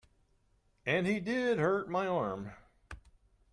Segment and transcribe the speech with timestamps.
[0.83, 2.53] And he did hurt my arm.